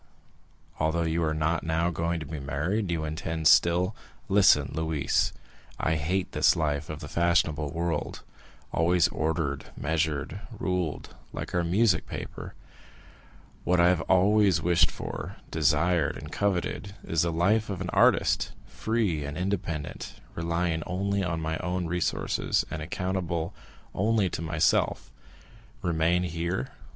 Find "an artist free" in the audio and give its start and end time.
17.79-19.23